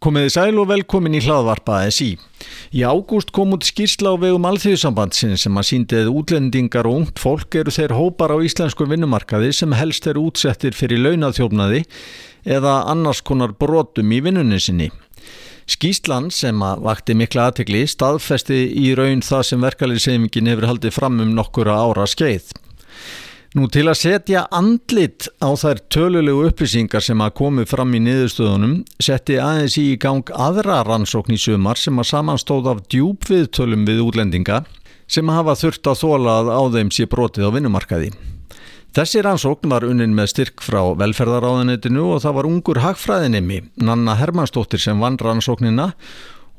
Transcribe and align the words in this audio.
Komiði 0.00 0.30
sæl 0.32 0.56
og 0.56 0.70
velkomin 0.70 1.12
í 1.12 1.18
hlaðvarpa 1.20 1.82
SI. 1.92 2.14
Í 2.72 2.80
ágúst 2.88 3.34
kom 3.36 3.50
út 3.52 3.66
skýrsla 3.68 4.14
á 4.16 4.16
vegum 4.16 4.46
alþjóðsambandsinn 4.48 5.36
sem 5.36 5.60
að 5.60 5.66
síndið 5.68 6.08
útlendingar 6.08 6.88
og 6.88 7.02
ungt 7.02 7.20
fólk 7.20 7.58
eru 7.60 7.74
þeir 7.76 7.92
hópar 7.98 8.32
á 8.32 8.40
íslensku 8.40 8.86
vinnumarkaði 8.88 9.50
sem 9.58 9.76
helst 9.76 10.08
eru 10.08 10.22
útsettir 10.30 10.72
fyrir 10.72 11.02
launathjófnaði 11.04 11.82
eða 12.48 12.78
annars 12.88 13.20
konar 13.20 13.52
brotum 13.52 14.16
í 14.16 14.22
vinnunni 14.24 14.62
sinni. 14.64 14.88
Skýrslan 15.68 16.32
sem 16.32 16.64
að 16.64 16.80
vakti 16.88 17.18
mikla 17.20 17.50
aðtegli 17.50 17.84
staðfesti 17.84 18.62
í 18.72 18.94
raun 18.96 19.20
það 19.20 19.44
sem 19.50 19.68
verkaliðsefingin 19.68 20.48
hefur 20.48 20.70
haldið 20.72 20.96
fram 20.96 21.20
um 21.20 21.36
nokkura 21.36 21.76
ára 21.76 22.08
skeið. 22.08 22.48
Nú 23.50 23.66
til 23.66 23.88
að 23.90 23.96
setja 23.98 24.44
andlit 24.54 25.26
á 25.42 25.50
þær 25.58 25.80
tölulegu 25.90 26.44
upplýsingar 26.46 27.02
sem 27.02 27.18
að 27.18 27.32
komi 27.40 27.64
fram 27.66 27.96
í 27.98 28.00
niðurstöðunum 28.04 28.76
setti 29.02 29.40
aðeins 29.42 29.74
í 29.80 29.96
gang 29.98 30.30
aðra 30.30 30.84
rannsókn 30.86 31.34
í 31.34 31.38
sumar 31.42 31.80
sem 31.80 31.98
að 31.98 32.06
samanstóð 32.12 32.68
af 32.70 32.84
djúbviðtölum 32.94 33.82
við 33.88 34.04
útlendinga 34.04 34.60
sem 35.10 35.32
hafa 35.34 35.56
þurft 35.58 35.90
að 35.90 35.98
þóla 35.98 36.34
að 36.38 36.50
á 36.54 36.62
þeim 36.76 36.92
sé 36.94 37.08
brotið 37.10 37.48
á 37.50 37.54
vinnumarkaði. 37.56 38.12
Þessi 38.94 39.24
rannsókn 39.26 39.74
var 39.74 39.86
unnin 39.88 40.14
með 40.14 40.30
styrk 40.30 40.62
frá 40.62 40.84
velferðaráðanetinu 41.02 42.04
og 42.06 42.22
það 42.22 42.36
var 42.38 42.48
ungur 42.52 42.80
hagfræðinemi 42.86 43.64
Nanna 43.82 44.14
Hermannsdóttir 44.20 44.78
sem 44.78 45.02
vann 45.02 45.18
rannsóknina 45.18 45.88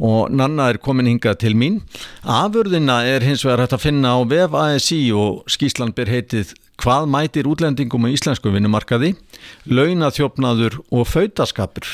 og 0.02 0.33
Nanna 0.33 0.67
er 0.73 0.81
komin 0.83 1.08
hingað 1.08 1.39
til 1.45 1.53
mín. 1.55 1.80
Afurðina 2.27 2.99
er 3.08 3.23
hins 3.23 3.45
vegar 3.47 3.63
hægt 3.63 3.77
að 3.80 3.85
finna 3.85 4.17
á 4.17 4.19
VF 4.27 4.59
ASI 4.59 4.99
og 5.16 5.47
skíslan 5.52 5.95
ber 5.95 6.11
heitið 6.11 6.52
Hvað 6.81 7.12
mætir 7.13 7.45
útlendingum 7.45 8.08
á 8.09 8.09
íslensku 8.09 8.49
vinnumarkaði, 8.49 9.12
launathjófnaður 9.70 10.80
og 10.89 11.03
fautaskapur. 11.05 11.85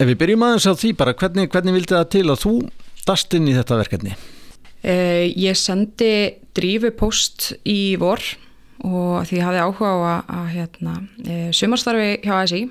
Ef 0.00 0.08
við 0.08 0.16
byrjum 0.22 0.44
aðeins 0.46 0.66
á 0.66 0.72
því 0.72 0.92
bara, 0.96 1.12
hvernig, 1.20 1.50
hvernig 1.52 1.76
vildi 1.76 1.92
það 1.92 2.06
til 2.14 2.22
að 2.32 2.40
þú 2.46 2.54
dast 3.04 3.36
inn 3.36 3.50
í 3.50 3.56
þetta 3.56 3.78
verkefni? 3.82 4.16
Uh, 4.84 5.28
ég 5.36 5.58
sendi 5.60 6.08
drífu 6.56 6.94
post 6.96 7.52
í 7.68 7.94
vor 8.00 8.24
og 8.84 9.28
því 9.28 9.44
hafði 9.44 9.62
áhuga 9.66 9.92
á 9.92 9.96
að, 10.00 10.32
að 10.38 10.48
hérna, 10.56 10.96
uh, 11.28 11.46
sumarstarfi 11.56 12.08
hjá 12.24 12.34
ASI 12.40 12.64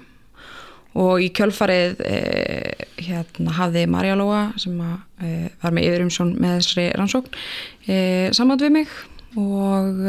og 0.98 1.22
í 1.22 1.30
kjölfarið 1.38 2.04
uh, 2.10 2.84
hérna, 3.06 3.58
hafði 3.62 3.88
Marja 3.94 4.18
Lóa 4.18 4.44
sem 4.62 4.82
að, 4.82 5.00
var 5.62 5.78
með 5.78 5.90
yfirumsjón 5.92 6.36
með 6.42 6.60
þessari 6.60 6.92
rannsókn 6.98 7.42
samand 8.36 8.62
við 8.66 8.74
mig 8.82 8.96
og 9.40 10.02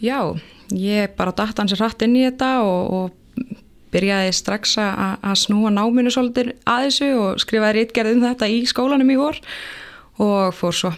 Já, 0.00 0.32
ég 0.72 1.12
bara 1.18 1.34
datt 1.36 1.58
hans 1.60 1.74
rætt 1.76 2.06
inn 2.06 2.16
í 2.16 2.24
þetta 2.24 2.50
og, 2.64 2.92
og 2.96 3.56
byrjaði 3.92 4.32
strax 4.32 4.76
að 4.80 5.34
snúa 5.42 5.72
náminu 5.74 6.12
svolítið 6.14 6.54
að 6.64 6.86
þessu 6.86 7.08
og 7.20 7.42
skrifaði 7.42 7.80
rítgerð 7.80 8.14
um 8.14 8.22
þetta 8.24 8.48
í 8.48 8.62
skólanum 8.70 9.10
í 9.12 9.18
vor 9.20 9.40
og 10.20 10.54
fór 10.56 10.76
svo 10.76 10.92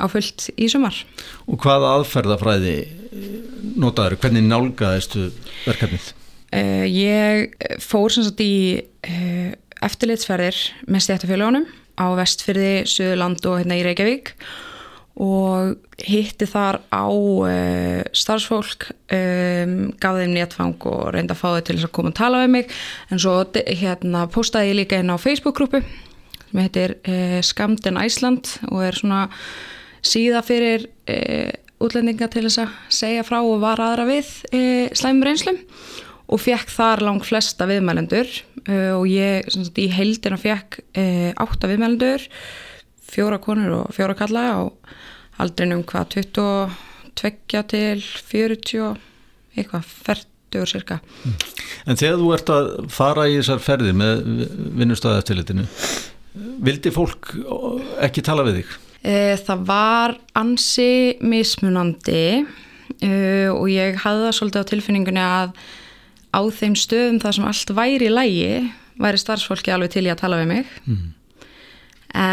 á 0.00 0.06
fullt 0.08 0.48
í 0.56 0.70
sumar. 0.72 0.96
Og 1.50 1.60
hvað 1.60 1.84
aðferðafræði 1.90 2.76
notaður, 3.80 4.16
hvernig 4.22 4.46
nálgaðistu 4.46 5.28
verkefnið? 5.66 6.14
Uh, 6.50 6.86
ég 6.88 7.52
fór 7.82 8.08
sem 8.14 8.24
sagt 8.26 8.40
í 8.42 8.80
uh, 8.80 9.52
eftirlitsferðir 9.84 10.56
með 10.88 11.06
stjættafélagunum 11.06 11.68
á 12.00 12.06
vestfyrði, 12.16 12.88
Suðurland 12.88 13.44
og 13.44 13.60
hérna 13.60 13.76
í 13.76 13.84
Reykjavík 13.84 14.32
og 14.32 14.69
og 15.20 15.74
hitti 16.00 16.46
þar 16.48 16.78
á 16.88 17.04
uh, 17.04 18.00
starfsfólk 18.16 18.86
um, 19.12 19.74
gaf 20.00 20.16
þeim 20.16 20.32
néttfang 20.32 20.86
og 20.88 21.10
reynda 21.12 21.36
að 21.36 21.42
fá 21.42 21.48
þau 21.50 21.64
til 21.66 21.76
þess 21.76 21.88
að 21.90 21.96
koma 21.98 22.12
og 22.12 22.16
tala 22.16 22.40
við 22.40 22.52
mig. 22.54 22.70
En 23.12 23.20
svo 23.20 23.34
hérna 23.68 24.24
postaði 24.32 24.72
ég 24.72 24.78
líka 24.80 25.00
inn 25.00 25.12
á 25.12 25.20
Facebook-grúpu 25.20 25.82
sem 25.84 26.62
heitir 26.64 26.96
uh, 27.04 27.40
Skamden 27.44 28.00
Æsland 28.00 28.54
og 28.70 28.80
er 28.86 28.96
svona 28.96 29.26
síða 30.00 30.40
fyrir 30.46 30.88
uh, 30.88 31.52
útlendinga 31.84 32.30
til 32.32 32.46
þess 32.46 32.64
að 32.64 32.78
segja 33.02 33.26
frá 33.28 33.42
og 33.42 33.60
var 33.60 33.80
aðra 33.80 34.04
við 34.08 34.28
slæmur 34.96 35.30
einslum 35.30 35.60
og 36.30 36.40
fekk 36.40 36.68
þar 36.68 37.00
langt 37.06 37.24
flesta 37.24 37.64
viðmælendur 37.66 38.28
og 38.68 39.06
ég 39.08 39.48
sagt, 39.48 39.80
í 39.80 39.86
heldina 39.88 40.36
fekk 40.38 40.76
átta 41.40 41.70
viðmælendur 41.70 42.26
fjóra 43.10 43.40
konur 43.42 43.76
og 43.82 43.94
fjóra 43.96 44.16
kalla 44.18 44.44
og 44.62 44.92
aldrinum 45.40 45.84
hvað 45.88 46.16
22 46.20 47.62
til 47.70 48.02
40 48.30 48.96
eitthvað, 49.56 49.88
40 50.06 50.68
cirka 50.70 51.00
mm. 51.00 51.34
En 51.90 51.98
þegar 51.98 52.20
þú 52.20 52.30
ert 52.36 52.52
að 52.52 52.70
fara 52.92 53.26
í 53.30 53.36
þessar 53.38 53.62
ferði 53.64 53.92
með 53.96 54.22
vinnustöðaðastilitinu 54.78 55.66
vildi 56.64 56.92
fólk 56.94 57.32
ekki 58.04 58.22
tala 58.26 58.44
við 58.46 58.60
þig? 58.60 58.74
E, 59.00 59.14
það 59.42 59.62
var 59.68 60.16
ansi 60.38 61.16
mismunandi 61.24 62.24
e, 63.00 63.12
og 63.50 63.66
ég 63.72 63.98
hafði 64.02 64.26
það 64.26 64.36
svolítið 64.38 64.66
á 64.66 64.70
tilfinningunni 64.70 65.24
að 65.24 65.54
á 66.30 66.40
þeim 66.60 66.76
stöðum 66.78 67.22
það 67.22 67.38
sem 67.38 67.48
allt 67.50 67.72
væri 67.80 68.10
í 68.10 68.12
lægi 68.12 68.52
væri 69.00 69.22
starfsfólki 69.22 69.72
alveg 69.74 69.96
til 69.96 70.04
í 70.06 70.12
að 70.12 70.22
tala 70.22 70.42
við 70.42 70.52
mig 70.52 70.76
mm 70.84 71.08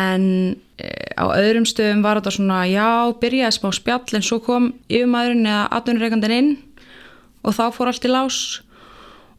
en 0.07 0.27
eh, 0.81 1.13
á 1.17 1.25
öðrum 1.31 1.67
stöðum 1.67 2.03
var 2.05 2.19
þetta 2.19 2.35
svona 2.37 2.61
já, 2.69 2.87
byrjaði 3.21 3.57
smá 3.57 3.71
spjall 3.75 4.17
en 4.17 4.25
svo 4.25 4.39
kom 4.43 4.71
yfirmæðurinn 4.87 5.49
eða 5.49 5.65
atvinnureikandin 5.79 6.37
inn 6.37 6.53
og 7.43 7.55
þá 7.57 7.65
fór 7.75 7.91
allt 7.91 8.07
í 8.07 8.11
lás 8.11 8.39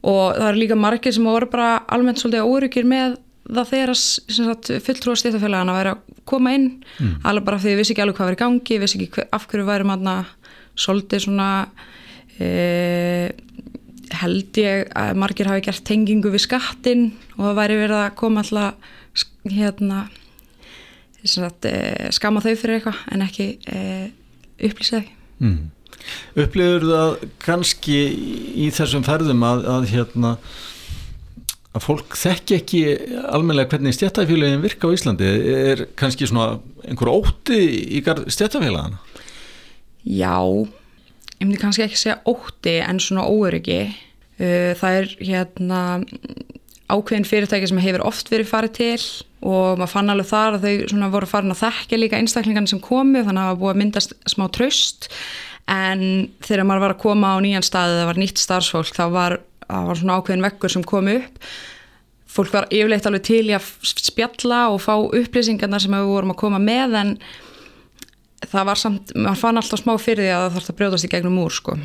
og 0.07 0.37
það 0.37 0.49
eru 0.51 0.63
líka 0.63 0.79
margir 0.79 1.15
sem 1.15 1.27
voru 1.27 1.49
bara 1.51 1.81
almennt 1.91 2.21
svolítið 2.23 2.47
óryggir 2.47 2.87
með 2.89 3.19
það 3.49 3.71
þegar 3.73 4.83
fulltrúa 4.85 5.19
stéttafélagana 5.19 5.77
væri 5.77 5.93
að 5.95 6.17
koma 6.29 6.55
inn 6.57 6.69
mm. 6.99 7.15
alveg 7.29 7.47
bara 7.47 7.61
því 7.63 7.73
við 7.73 7.81
vissi 7.81 7.95
ekki 7.95 8.05
alveg 8.05 8.19
hvað 8.19 8.29
var 8.29 8.37
í 8.37 8.41
gangi, 8.43 8.75
við 8.75 8.85
vissi 8.85 8.99
ekki 8.99 9.11
hver, 9.17 9.29
af 9.33 9.47
hverju 9.49 9.69
væri 9.69 9.89
maður 9.89 10.33
svolítið 10.79 11.25
svona 11.25 11.49
e, 12.39 12.49
held 14.21 14.61
ég 14.61 14.93
að 14.97 15.19
margir 15.23 15.51
hafi 15.51 15.65
gert 15.67 15.85
tengingu 15.89 16.33
við 16.33 16.45
skattin 16.45 17.09
og 17.39 17.49
það 17.49 17.59
væri 17.63 17.81
verið 17.83 18.03
að 18.03 18.15
koma 18.21 18.45
alltaf 18.45 19.25
hérna 19.49 20.05
sagt, 21.25 21.67
eh, 21.69 22.09
skama 22.15 22.43
þau 22.45 22.55
fyrir 22.55 22.79
eitthvað 22.79 23.03
en 23.15 23.27
ekki 23.27 23.49
eh, 23.67 24.09
upplýsa 24.69 25.03
þau 25.03 25.13
mm. 25.45 25.59
Upplýður 26.39 26.85
það 26.89 27.15
kannski 27.43 27.99
í 28.65 28.69
þessum 28.73 29.05
ferðum 29.05 29.43
að, 29.45 29.65
að 29.69 29.89
hérna 29.91 30.37
að 31.77 31.85
fólk 31.85 32.17
þekki 32.17 32.57
ekki 32.59 32.83
almenlega 33.29 33.75
hvernig 33.75 33.97
stjættafélagin 33.97 34.65
virka 34.65 34.89
á 34.89 34.95
Íslandi 34.95 35.29
er 35.29 35.85
kannski 35.99 36.29
svona 36.29 36.59
einhver 36.87 37.11
ótti 37.13 37.59
í 37.99 38.03
stjættafélagana? 38.03 39.01
Já 40.09 40.41
ég 41.39 41.45
myndi 41.45 41.61
kannski 41.61 41.85
ekki 41.85 42.01
segja 42.01 42.19
ótti 42.29 42.79
en 42.83 43.03
svona 43.03 43.29
óöryggi 43.29 43.83
uh, 43.85 44.73
það 44.79 45.01
er 45.01 45.13
hérna 45.21 45.83
ákveðin 46.89 47.29
fyrirtæki 47.29 47.69
sem 47.71 47.83
hefur 47.85 48.07
oft 48.09 48.31
verið 48.33 48.51
farið 48.51 48.77
til 48.79 49.03
og 49.47 49.79
maður 49.79 49.93
fann 49.93 50.13
alveg 50.13 50.29
þar 50.29 50.57
að 50.59 50.67
þau 50.67 51.11
voru 51.13 51.29
farin 51.31 51.55
að 51.55 51.63
þekka 51.63 51.99
líka 51.99 52.19
einstaklingarnir 52.19 52.73
sem 52.73 52.83
komu 52.83 53.23
þannig 53.23 53.39
að 53.39 53.47
það 53.47 53.53
var 53.53 53.61
búið 53.63 53.73
að 53.75 53.81
myndast 53.83 54.15
smá 54.27 54.47
tröst 54.55 55.11
en 55.69 56.05
þegar 56.45 56.67
maður 56.67 56.85
var 56.87 56.95
að 56.97 57.03
koma 57.05 57.35
á 57.35 57.43
nýjan 57.45 57.67
staði 57.67 57.99
það 58.01 58.09
var 58.11 58.21
nýtt 58.23 58.43
starfsfólk 58.43 58.97
þá 58.97 59.05
var, 59.15 59.37
var 59.69 60.01
svona 60.01 60.17
ákveðin 60.19 60.47
vekkur 60.49 60.75
sem 60.75 60.87
kom 60.87 61.11
upp. 61.13 61.43
Fólk 62.29 62.55
var 62.55 62.69
yfirleitt 62.73 63.07
alveg 63.09 63.25
til 63.29 63.45
í 63.49 63.55
að 63.57 63.69
spjalla 63.85 64.65
og 64.73 64.83
fá 64.85 64.95
upplýsingarna 64.97 65.81
sem 65.81 65.95
við 65.95 66.11
vorum 66.11 66.35
að 66.35 66.41
koma 66.43 66.61
með 66.63 66.99
en 66.99 67.15
það 68.47 68.69
var 68.69 68.81
samt, 68.81 69.15
maður 69.17 69.41
fann 69.43 69.61
alltaf 69.61 69.83
smá 69.83 69.95
fyrir 70.01 70.27
því 70.27 70.35
að 70.35 70.45
það 70.45 70.59
þarf 70.59 70.73
að 70.73 70.79
brjóðast 70.81 71.09
í 71.09 71.13
gegnum 71.15 71.41
úr 71.43 71.57
sko. 71.57 71.79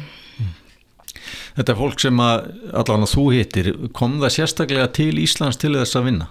Þetta 1.53 1.73
er 1.73 1.77
fólk 1.77 2.01
sem 2.01 2.21
að 2.23 2.47
allan 2.81 3.05
að 3.05 3.11
þú 3.13 3.25
hittir, 3.33 3.69
kom 3.93 4.17
það 4.21 4.35
sérstaklega 4.37 4.87
til 4.97 5.11
Íslands 5.21 5.59
til 5.61 5.75
þess 5.75 5.99
að 5.99 6.07
vinna? 6.09 6.29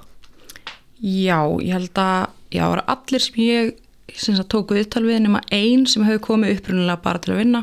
Já, 1.02 1.38
ég 1.58 1.72
held 1.74 1.98
að 1.98 2.30
já, 2.54 2.66
allir 2.86 3.24
sem 3.24 3.40
ég 3.42 3.72
sem 4.12 4.36
sagt, 4.36 4.50
tóku 4.52 4.76
viðtal 4.76 5.04
við 5.06 5.24
nema 5.24 5.40
einn 5.54 5.86
sem 5.88 6.04
hefur 6.06 6.26
komið 6.28 6.58
upprunalega 6.58 7.02
bara 7.02 7.22
til 7.22 7.34
að 7.34 7.40
vinna 7.42 7.62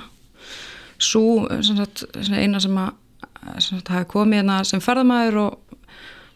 svo 0.99 1.45
eina 1.47 2.59
sem 2.59 2.79
hafi 2.79 4.05
komið 4.11 4.41
hérna 4.41 4.59
sem 4.67 4.83
ferðamæður 4.83 5.39
og 5.45 5.77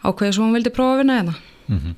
ákveði 0.04 0.36
sem 0.36 0.46
hún 0.46 0.56
vildi 0.56 0.74
prófa 0.76 0.96
að 0.96 1.02
vinna 1.04 1.20
hérna 1.20 1.36
mm 1.68 1.80
-hmm. 1.80 1.96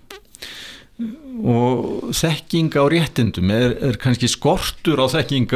Og 1.43 2.13
þekking 2.15 2.71
á 2.79 2.83
réttindum 2.87 3.51
er, 3.51 3.75
er 3.83 3.97
kannski 3.99 4.27
skortur 4.27 4.95
á 5.03 5.11
þekking 5.11 5.51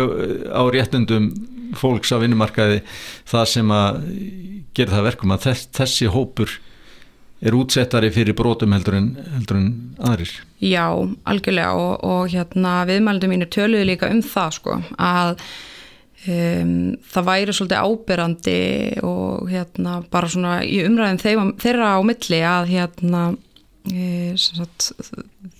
á 0.51 0.63
réttindum 0.67 1.31
fólks 1.79 2.11
á 2.11 2.19
vinnumarkaði 2.19 2.81
það 3.25 3.45
sem 3.45 3.71
að 3.71 4.01
gera 4.73 4.91
það 4.91 5.03
verkum 5.03 5.31
að 5.31 5.43
þess, 5.47 5.69
þessi 5.71 6.05
hópur 6.11 6.59
er 7.39 7.55
útsettari 7.55 8.11
fyrir 8.11 8.35
brotum 8.37 8.73
heldur 8.75 8.97
en, 8.99 9.09
heldur 9.35 9.59
en 9.59 9.71
aðrir. 10.09 10.31
Já, 10.63 10.85
algjörlega 11.29 11.71
og, 11.79 12.03
og 12.03 12.31
hérna 12.33 12.83
viðmældum 12.89 13.33
mínu 13.33 13.49
töluðu 13.53 13.87
líka 13.87 14.11
um 14.11 14.21
það 14.25 14.55
sko 14.57 14.77
að 14.99 15.33
um, 16.27 16.73
það 17.13 17.29
væri 17.31 17.55
svolítið 17.55 17.87
ábyrrandi 17.87 18.59
og 19.07 19.49
hérna 19.51 19.99
bara 20.11 20.31
svona 20.31 20.59
í 20.67 20.81
umræðin 20.87 21.23
þeim, 21.23 21.55
þeirra 21.63 21.95
á 21.95 21.99
milli 22.03 22.41
að 22.43 22.71
hérna 22.73 23.25
e, 23.87 24.35
sagt, 24.39 24.91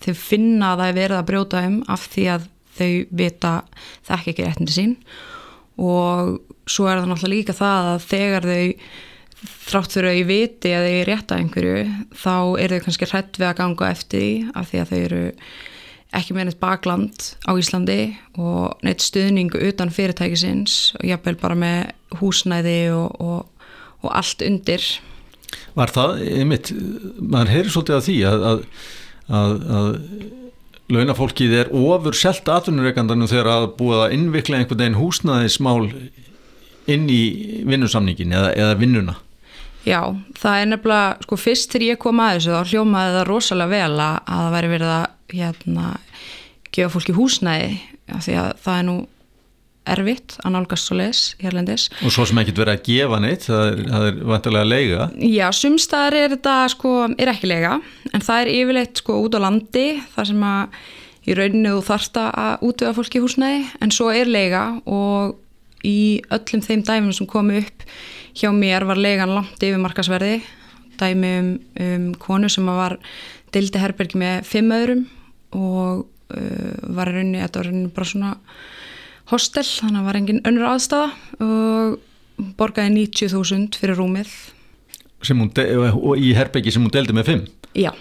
þau 0.04 0.14
finna 0.20 0.74
að 0.74 0.84
það 0.84 0.88
er 0.92 1.00
verið 1.02 1.20
að 1.20 1.28
brjóta 1.32 1.66
um 1.68 1.82
af 1.88 2.08
því 2.12 2.30
að 2.36 2.48
þau 2.80 2.92
vita 3.22 3.54
þekk 4.08 4.32
ekki 4.34 4.48
réttindi 4.48 4.76
sín 4.76 4.96
og 5.80 6.40
svo 6.70 6.88
er 6.90 7.00
það 7.00 7.14
náttúrulega 7.14 7.36
líka 7.38 7.56
það 7.56 7.94
að 7.94 8.10
þegar 8.10 8.50
þau 8.50 8.66
þrátt 9.40 9.96
fyrir 9.96 10.10
að 10.10 10.18
ég 10.20 10.30
viti 10.30 10.72
að 10.76 10.86
þau 10.86 10.94
er 11.00 11.10
rétt 11.10 11.32
að 11.32 11.42
einhverju 11.44 11.82
þá 12.20 12.38
er 12.60 12.74
þau 12.74 12.86
kannski 12.86 13.10
hrætt 13.10 13.40
við 13.40 13.50
að 13.50 13.60
ganga 13.60 13.92
eftir 13.94 14.24
því 14.24 14.32
af 14.60 14.72
því 14.72 14.82
að 14.82 14.90
þau 14.90 15.00
eru 15.00 15.22
ekki 16.20 16.36
með 16.36 16.50
neitt 16.50 16.62
bakland 16.62 17.28
á 17.46 17.52
Íslandi 17.54 18.00
og 18.42 18.82
neitt 18.86 19.06
stuðningu 19.06 19.62
utan 19.70 19.94
fyrirtækisins 19.94 20.96
og 20.98 21.06
jáfnveil 21.06 21.38
bara 21.42 21.60
með 21.60 22.18
húsnæði 22.20 22.80
og, 22.96 23.14
og, 23.22 23.70
og 24.02 24.16
allt 24.18 24.44
undir. 24.46 24.88
Var 25.78 25.94
það, 25.94 26.24
einmitt, 26.42 26.74
maður 27.22 27.54
heyri 27.54 27.74
svolítið 27.74 27.98
að 28.00 28.06
því 28.08 28.18
að, 28.30 28.48
að, 28.50 28.66
að, 29.40 29.56
að 29.80 29.90
launafólkið 30.90 31.56
er 31.62 31.72
ofur 31.78 32.18
selt 32.18 32.50
atvinnureikandanum 32.50 33.30
þegar 33.30 33.52
að 33.54 33.70
búið 33.78 34.04
að 34.04 34.18
innvikla 34.18 34.60
einhvern 34.60 34.82
veginn 34.82 35.00
húsnæðismál 35.00 35.84
inn 36.90 37.10
í 37.14 37.24
vinnusamningin 37.70 38.34
eða, 38.34 38.54
eða 38.58 38.78
vinnuna? 38.82 39.20
Já, 39.88 40.02
það 40.40 40.58
er 40.62 40.68
nefnilega, 40.74 41.14
sko 41.24 41.38
fyrst 41.40 41.72
þegar 41.72 41.86
ég 41.88 42.02
kom 42.02 42.20
að 42.24 42.34
þessu 42.38 42.56
þá 42.56 42.74
hljómaði 42.74 43.14
það 43.16 43.30
rosalega 43.30 43.72
vel 43.72 44.04
að 44.04 44.18
það 44.28 44.52
væri 44.56 44.74
verið 44.74 44.92
að 44.96 45.06
hérna, 45.40 45.86
gefa 46.76 46.92
fólki 46.96 47.16
húsnæði 47.16 47.72
af 48.10 48.26
því 48.26 48.38
að 48.42 48.52
það 48.66 48.78
er 48.80 48.86
nú 48.90 48.98
erfitt 49.90 50.36
að 50.44 50.54
nálgast 50.54 50.90
svo 50.90 50.98
les 51.00 51.22
hérlendis. 51.42 51.88
Og 52.06 52.14
svo 52.14 52.26
sem 52.28 52.40
ekkert 52.42 52.62
verið 52.62 52.76
að 52.76 52.86
gefa 52.90 53.20
neitt, 53.24 53.46
það 53.48 53.66
er, 53.66 53.84
það 53.90 54.08
er 54.10 54.22
vantilega 54.32 54.70
lega. 54.70 55.10
Já, 55.26 55.46
sumstaðar 55.56 56.18
er 56.20 56.34
þetta 56.36 56.56
sko, 56.76 56.94
er 57.16 57.34
ekki 57.34 57.50
lega, 57.50 57.76
en 58.12 58.26
það 58.26 58.42
er 58.44 58.54
yfirleitt 58.54 59.04
sko 59.04 59.20
út 59.24 59.38
á 59.38 59.40
landi, 59.48 59.88
þar 60.16 60.30
sem 60.30 60.48
að 60.52 60.80
í 61.30 61.38
rauninu 61.38 61.76
þú 61.78 61.86
þarft 61.90 62.20
að 62.22 62.66
útvöða 62.70 62.98
fólki 62.98 63.24
húsnæði, 63.24 63.64
en 63.84 63.94
svo 63.96 64.10
er 64.14 64.30
lega 64.30 64.66
og 64.86 65.38
í 65.86 66.22
öllum 66.34 66.64
þeim 66.66 66.84
dæmum 66.88 67.16
sem 67.16 67.28
komu 67.30 67.60
upp 67.62 67.86
hjá 68.38 68.52
mér 68.56 68.86
var 68.88 69.00
legan 69.00 69.34
langt 69.36 69.64
yfir 69.64 69.82
markasverði 69.82 70.40
dæmi 71.00 71.32
um, 71.40 71.50
um 71.86 72.10
konu 72.20 72.50
sem 72.52 72.68
var 72.68 72.98
dildi 73.54 73.82
herbergi 73.82 74.20
með 74.20 74.44
fimm 74.48 74.74
öðrum 74.76 75.06
og 75.56 76.06
uh, 76.36 76.94
var 76.96 77.12
rauninni, 77.14 77.42
þetta 77.42 77.62
var 77.62 77.70
rauninni 77.70 77.94
bara 77.96 78.12
svona 78.12 78.36
hostel, 79.32 79.66
þannig 79.66 80.02
að 80.02 80.08
var 80.10 80.20
engin 80.20 80.44
önnur 80.50 80.70
aðstafa 80.74 81.46
og 81.46 82.54
borgaði 82.60 83.06
90.000 83.10 83.80
fyrir 83.80 84.00
rúmið. 84.00 84.32
Og 85.20 86.16
í 86.22 86.32
herbergi 86.38 86.72
sem 86.74 86.86
hún 86.86 86.94
deldi 86.94 87.16
með 87.16 87.32
fimm? 87.34 87.46
Já 87.78 87.92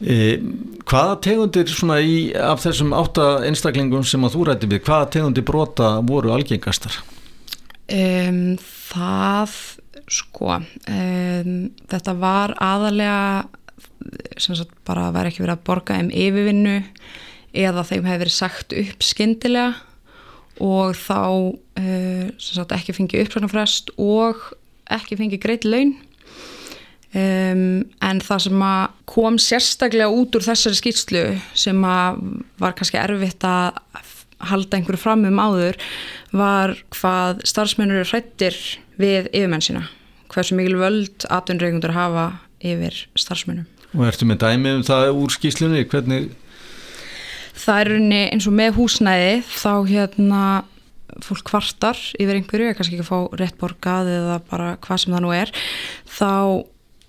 e, 0.00 0.38
Hvaða 0.86 1.16
tegundir 1.24 1.70
í 1.98 2.16
af 2.38 2.62
þessum 2.62 2.92
átta 2.94 3.42
einstaklingum 3.46 4.04
sem 4.06 4.22
að 4.26 4.36
þú 4.36 4.44
rætti 4.46 4.70
við, 4.70 4.84
hvaða 4.86 5.10
tegundir 5.16 5.46
brota 5.46 5.96
voru 6.06 6.34
algengastar? 6.34 7.00
Um, 7.90 8.56
það 8.90 9.54
sko 10.10 10.56
um, 10.60 11.50
þetta 11.90 12.14
var 12.18 12.54
aðalega 12.62 13.46
sem 14.38 14.54
sagt 14.54 14.74
bara 14.86 15.10
vera 15.14 15.30
ekki 15.32 15.42
verið 15.42 15.56
að 15.56 15.66
borga 15.66 15.98
um 15.98 16.10
yfirvinnu 16.14 16.76
eða 17.56 17.84
þeim 17.88 18.06
hefur 18.06 18.22
verið 18.22 18.36
sagt 18.36 18.74
upp 18.76 19.02
skindilega 19.02 19.74
og 20.62 20.94
þá 20.96 21.20
sem 21.76 22.54
sagt 22.56 22.74
ekki 22.76 22.94
fengið 22.96 23.26
uppsvögnarfrest 23.26 23.90
og 24.00 24.38
ekki 24.92 25.18
fengið 25.18 25.42
greitt 25.42 25.66
laun 25.66 25.96
um, 27.14 27.84
en 28.02 28.22
það 28.24 28.44
sem 28.46 28.64
kom 29.10 29.38
sérstaklega 29.42 30.10
út 30.12 30.38
úr 30.38 30.46
þessari 30.46 30.80
skýrslu 30.80 31.24
sem 31.54 31.86
var 31.86 32.76
kannski 32.78 33.00
erfitt 33.00 33.46
að 33.46 33.78
halda 34.46 34.76
einhverju 34.76 35.00
fram 35.00 35.24
um 35.28 35.38
áður 35.40 35.78
var 36.36 36.74
hvað 36.92 37.44
starfsmennur 37.48 38.08
hrættir 38.10 38.56
við 39.00 39.30
yfirmenn 39.30 39.64
sína 39.64 39.86
hversu 40.32 40.58
mikil 40.58 40.76
völd 40.80 41.24
atvinnreikundur 41.32 41.94
hafa 41.96 42.28
yfir 42.60 43.06
starfsmennum 43.16 43.66
Og 43.96 44.04
ertu 44.04 44.26
með 44.28 44.42
dæmi 44.42 44.74
um 44.76 44.82
það 44.84 45.10
úr 45.16 45.32
skýslunni? 45.32 45.86
Hvernig? 45.88 46.32
Það 47.56 47.78
er 47.80 47.92
eins 48.34 48.46
og 48.48 48.56
með 48.56 48.74
húsnæði 48.76 49.36
þá 49.48 49.70
hérna 49.88 50.40
fólk 51.24 51.46
kvartar 51.48 51.98
yfir 52.20 52.36
einhverju, 52.36 52.74
kannski 52.76 52.98
ekki 52.98 53.06
að 53.06 53.08
fá 53.08 53.38
rétt 53.40 53.56
borgað 53.60 54.10
eða 54.12 54.40
bara 54.50 54.74
hvað 54.84 55.00
sem 55.00 55.14
það 55.14 55.24
nú 55.24 55.32
er 55.32 55.52
þá 56.04 56.32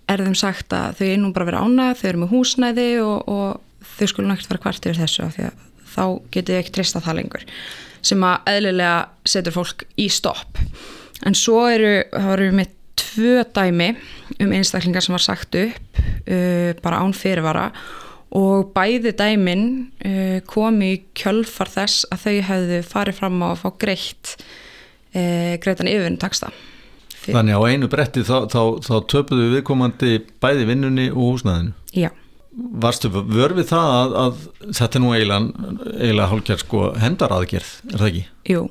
er 0.07 0.24
þeim 0.24 0.38
sagt 0.38 0.74
að 0.75 1.00
þau 1.00 1.07
er 1.07 1.19
nú 1.21 1.31
bara 1.36 1.48
verið 1.50 1.65
ánað, 1.68 2.00
þau 2.00 2.09
eru 2.09 2.21
með 2.24 2.33
húsnæði 2.36 2.88
og, 3.04 3.18
og 3.27 3.88
þau 3.98 4.07
skulle 4.12 4.31
nægt 4.31 4.50
vera 4.50 4.63
kvart 4.63 4.88
yfir 4.88 5.01
þessu 5.01 5.25
af 5.25 5.36
því 5.36 5.50
að 5.50 5.68
þá 5.98 6.04
getið 6.31 6.54
þið 6.54 6.62
ekki 6.62 6.74
treysta 6.77 7.04
það 7.04 7.19
lengur 7.21 7.45
sem 8.07 8.24
að 8.24 8.50
eðlilega 8.54 8.98
setur 9.27 9.56
fólk 9.56 9.83
í 10.00 10.06
stopp. 10.13 10.59
En 11.25 11.36
svo 11.36 11.63
eru, 11.74 11.94
þá 12.13 12.27
eru 12.36 12.50
við 12.50 12.57
með 12.59 12.75
tvö 12.98 13.42
dæmi 13.56 13.88
um 14.44 14.54
einstaklingar 14.54 15.06
sem 15.06 15.15
var 15.15 15.24
sagt 15.24 15.57
upp 15.57 16.01
uh, 16.01 16.71
bara 16.83 17.01
án 17.01 17.15
fyrirvara 17.18 17.71
og 18.38 18.71
bæði 18.75 19.13
dæmin 19.18 19.68
uh, 20.06 20.39
komi 20.50 20.94
í 20.94 21.01
kjölfar 21.18 21.71
þess 21.74 22.07
að 22.13 22.25
þau 22.25 22.38
hefðu 22.51 22.80
farið 22.88 23.19
fram 23.19 23.44
á 23.44 23.48
að 23.50 23.62
fá 23.63 23.69
greitt 23.81 24.33
uh, 24.38 25.53
greitan 25.63 25.89
yfirvinn 25.89 26.19
taksta 26.21 26.51
Þannig 27.33 27.59
á 27.59 27.62
einu 27.68 27.89
bretti 27.91 28.24
þá, 28.27 28.38
þá, 28.51 28.62
þá 28.85 28.95
töpuðu 29.13 29.50
viðkomandi 29.56 30.13
bæði 30.44 30.69
vinnunni 30.69 31.09
og 31.12 31.33
húsnaðinu 31.33 31.74
Já. 31.97 32.09
Varstu 32.57 33.12
vörfið 33.13 33.68
það 33.69 33.91
að, 33.94 34.15
að 34.24 34.39
þetta 34.79 34.97
er 34.97 35.03
nú 35.03 35.12
eiginlega, 35.13 35.74
eiginlega 36.00 36.29
hálfgerð 36.31 36.63
sko 36.63 36.79
hendaraðgerð, 36.97 37.74
er 37.91 38.00
það 38.01 38.07
ekki? 38.07 38.24
Jú, 38.50 38.63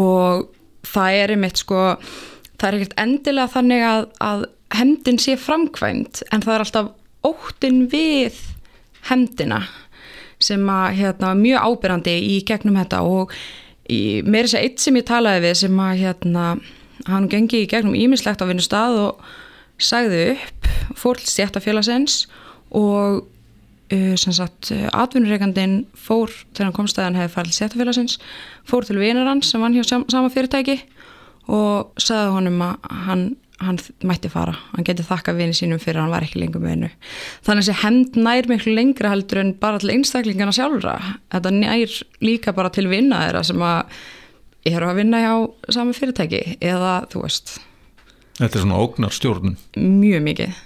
og 0.00 0.46
það 0.88 1.18
er 1.18 1.34
einmitt 1.34 1.60
sko, 1.60 1.82
það 2.56 2.68
er 2.70 2.78
ekkert 2.78 2.96
endilega 3.04 3.52
þannig 3.52 3.84
að, 3.90 4.06
að 4.24 4.46
hendin 4.78 5.20
sé 5.20 5.36
framkvæmt 5.40 6.22
en 6.32 6.44
það 6.44 6.54
er 6.54 6.64
alltaf 6.64 6.88
óttin 7.28 7.84
við 7.92 8.40
hendina 9.10 9.62
sem 10.42 10.62
að 10.70 10.98
hérna 11.00 11.34
mjög 11.38 11.64
ábyrrandi 11.66 12.14
í 12.30 12.36
gegnum 12.46 12.78
þetta. 12.78 13.02
Og 13.02 13.32
mér 13.88 14.44
er 14.44 14.50
þess 14.50 14.58
að 14.58 14.66
eitt 14.66 14.84
sem 14.84 14.98
ég 14.98 15.08
talaði 15.08 15.44
við 15.46 15.56
sem 15.62 15.80
að 15.82 16.02
hérna 16.04 16.44
hann 17.06 17.28
gengi 17.30 17.62
í 17.64 17.70
gegnum 17.70 17.96
ímislegt 17.98 18.42
á 18.42 18.48
vinnu 18.48 18.64
stað 18.64 18.98
og 19.06 19.26
sagði 19.78 20.34
upp 20.34 20.70
fórl 20.98 21.22
stjættafélagsins 21.22 22.24
og 22.74 23.22
uh, 23.92 24.14
sem 24.20 24.34
sagt 24.36 24.72
atvinnureikandin 24.72 25.80
fór 25.96 26.32
þegar 26.52 26.68
hann 26.68 26.76
komst 26.76 26.98
að 26.98 27.08
hann 27.08 27.20
hefði 27.22 27.34
farið 27.36 27.52
til 27.52 27.60
setjafélagsins 27.62 28.16
fór 28.68 28.88
til 28.88 28.98
vinar 29.00 29.28
hans 29.30 29.52
sem 29.52 29.62
vann 29.62 29.76
hjá 29.76 29.86
sama 29.88 30.32
fyrirtæki 30.32 30.80
og 31.48 31.94
sagði 32.02 32.34
honum 32.34 32.58
að 32.66 32.90
hann, 33.06 33.24
hann 33.62 33.78
mætti 34.04 34.28
fara. 34.28 34.52
Hann 34.74 34.84
geti 34.84 35.06
þakka 35.06 35.32
vini 35.38 35.56
sínum 35.56 35.80
fyrir 35.80 36.02
að 36.02 36.06
hann 36.06 36.14
var 36.16 36.26
ekki 36.26 36.42
lengur 36.42 36.62
með 36.64 36.74
hennu 36.74 36.90
þannig 37.46 37.54
að 37.54 37.62
þessi 37.62 37.78
hend 37.84 38.20
nær 38.26 38.50
miklu 38.50 38.74
lengra 38.76 39.14
heldur 39.14 39.42
en 39.42 39.54
bara 39.62 39.80
til 39.80 39.94
einstaklingana 39.94 40.54
sjálfra. 40.54 40.98
Þetta 41.32 41.54
nær 41.56 41.98
líka 42.24 42.54
bara 42.56 42.72
til 42.74 42.88
vinna 42.90 43.24
þeirra 43.24 43.44
sem 43.48 43.64
að 43.64 43.98
eru 44.70 44.90
að 44.90 45.02
vinna 45.02 45.22
hjá 45.24 45.34
sama 45.74 45.96
fyrirtæki 45.96 46.42
eða 46.60 47.00
þú 47.12 47.26
veist 47.26 47.58
Þetta 48.38 48.54
er 48.54 48.62
svona 48.62 48.80
ógnar 48.84 49.14
stjórn 49.14 49.56
Mjög 49.76 50.24
mikið 50.26 50.56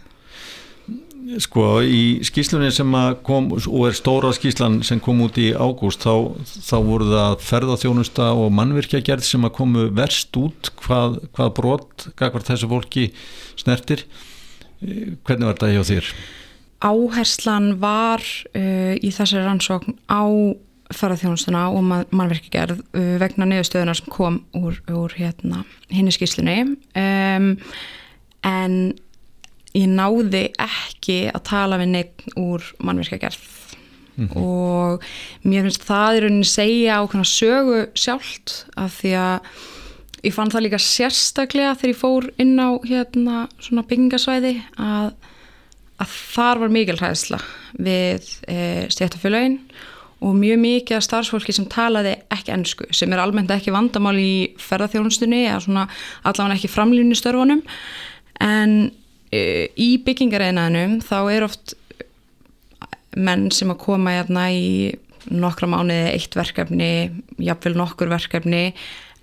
Sko 1.40 1.78
í 1.86 2.18
skýslunni 2.26 2.72
sem 2.74 2.90
kom 3.24 3.52
og 3.54 3.84
er 3.86 3.94
stóra 3.96 4.32
skýslan 4.34 4.80
sem 4.84 5.00
kom 5.00 5.22
út 5.24 5.38
í 5.40 5.52
ágúst 5.54 6.02
þá, 6.02 6.34
þá 6.66 6.74
voru 6.82 7.06
það 7.12 7.36
ferðarþjónusta 7.46 8.26
og 8.34 8.50
mannvirkjagerð 8.58 9.24
sem 9.24 9.46
að 9.46 9.54
komu 9.60 9.86
verst 9.94 10.34
út 10.36 10.72
hvað, 10.82 11.20
hvað 11.36 11.52
brot, 11.56 12.06
hvað 12.18 12.48
þessu 12.50 12.70
fólki 12.72 13.06
snertir. 13.60 14.04
Hvernig 14.82 15.46
var 15.46 15.54
þetta 15.54 15.70
hjá 15.70 15.82
þér? 15.92 16.12
Áherslan 16.82 17.70
var 17.78 18.26
uh, 18.58 18.94
í 18.98 19.14
þessari 19.14 19.46
rannsókn 19.46 19.94
á 20.10 20.26
ferðarþjónustuna 20.96 21.64
og 21.72 21.86
mannvirkjagerð 22.12 22.82
uh, 22.82 23.16
vegna 23.22 23.48
neðustöðunar 23.50 23.98
sem 23.98 24.12
kom 24.12 24.42
úr, 24.58 24.78
úr 24.92 25.16
hérna, 25.16 25.64
henni 25.92 26.14
skýslunni 26.14 26.58
um, 26.66 27.56
en 28.46 28.78
ég 29.72 29.88
náði 29.88 30.46
ekki 30.60 31.18
að 31.32 31.44
tala 31.48 31.80
við 31.80 31.92
neitt 31.94 32.24
úr 32.36 32.64
mannverkagerð 32.84 33.44
mm 34.16 34.28
-hmm. 34.28 34.36
og 34.36 35.02
mér 35.44 35.68
finnst 35.68 35.86
það 35.88 36.16
í 36.16 36.20
rauninni 36.20 36.48
segja 36.48 37.00
á 37.00 37.02
sögu 37.24 37.86
sjálft 37.94 38.66
af 38.76 39.00
því 39.00 39.12
að 39.16 39.40
ég 40.22 40.34
fann 40.34 40.50
það 40.50 40.64
líka 40.66 40.78
sérstaklega 40.78 41.74
þegar 41.74 41.94
ég 41.94 42.00
fór 42.00 42.30
inn 42.38 42.58
á 42.60 42.70
hérna 42.84 43.48
svona 43.58 43.82
byggingasvæði 43.82 44.54
að, 44.78 45.14
að 45.98 46.08
þar 46.34 46.58
var 46.58 46.68
mikil 46.68 46.98
hæðsla 47.00 47.40
við 47.78 48.28
e, 48.46 48.86
stjættafélagin 48.88 49.58
og 50.22 50.38
mjög 50.38 50.60
mikið 50.62 50.96
af 50.98 51.04
starfsfólki 51.06 51.54
sem 51.56 51.66
talaði 51.70 52.14
ekki 52.32 52.54
ennsku 52.54 52.86
sem 52.94 53.12
er 53.12 53.22
almennt 53.22 53.50
ekki 53.50 53.74
vandamál 53.74 54.14
í 54.20 54.54
ferðarþjónustunni 54.62 55.44
eða 55.48 55.60
svona 55.64 55.86
allavega 56.22 56.58
ekki 56.58 56.70
framlýfni 56.70 57.18
störfunum. 57.18 57.62
En 58.42 58.74
uh, 58.88 59.64
í 59.74 59.90
byggingareinaðinum 60.06 61.00
þá 61.04 61.16
er 61.34 61.46
oft 61.48 61.74
menn 63.18 63.50
sem 63.52 63.72
að 63.72 63.82
koma 63.82 64.14
hérna 64.16 64.48
í 64.54 64.92
nokkra 65.30 65.68
mánuði 65.70 66.14
eitt 66.16 66.34
verkefni, 66.34 66.92
jafnvel 67.38 67.76
nokkur 67.78 68.10
verkefni 68.10 68.72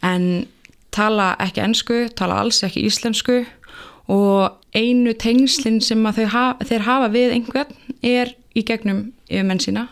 en 0.06 0.48
tala 0.96 1.34
ekki 1.44 1.64
ennsku, 1.64 2.02
tala 2.16 2.40
alls 2.44 2.62
ekki 2.66 2.86
íslensku 2.88 3.42
og 4.10 4.60
einu 4.76 5.14
tengslinn 5.18 5.82
sem 5.84 6.06
að 6.08 6.24
hafa, 6.34 6.66
þeir 6.66 6.86
hafa 6.88 7.10
við 7.14 7.36
einhvern 7.36 7.74
er 8.06 8.34
í 8.58 8.64
gegnum 8.66 9.10
yfirmenn 9.28 9.64
sína 9.64 9.88